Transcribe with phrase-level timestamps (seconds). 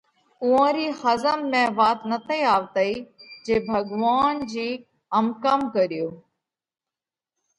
[0.43, 2.91] اُوئون رِي ۿزم ۾ وات نتئِي آوَتئِي
[3.45, 4.69] جي ڀڳوونَ جِي
[5.13, 6.07] هم ڪم ڪريو؟